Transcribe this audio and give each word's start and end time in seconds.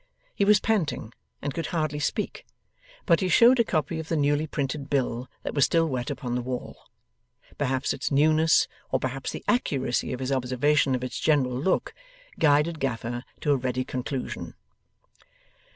He 0.33 0.45
was 0.45 0.59
panting, 0.59 1.13
and 1.43 1.53
could 1.53 1.67
hardly 1.67 1.99
speak; 1.99 2.47
but, 3.05 3.19
he 3.19 3.29
showed 3.29 3.59
a 3.59 3.63
copy 3.63 3.99
of 3.99 4.07
the 4.09 4.15
newly 4.17 4.47
printed 4.47 4.89
bill 4.89 5.29
that 5.43 5.53
was 5.53 5.65
still 5.65 5.87
wet 5.87 6.09
upon 6.09 6.33
the 6.33 6.41
wall. 6.41 6.85
Perhaps 7.59 7.93
its 7.93 8.09
newness, 8.09 8.67
or 8.89 8.97
perhaps 8.99 9.29
the 9.31 9.45
accuracy 9.47 10.11
of 10.11 10.19
his 10.19 10.31
observation 10.31 10.95
of 10.95 11.03
its 11.03 11.19
general 11.19 11.53
look, 11.53 11.93
guided 12.39 12.79
Gaffer 12.79 13.23
to 13.41 13.51
a 13.51 13.55
ready 13.57 13.83
conclusion. 13.85 14.55